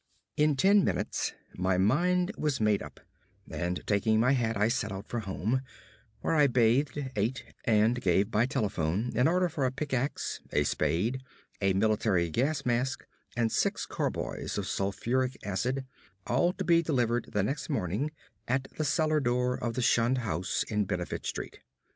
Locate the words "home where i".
5.19-6.47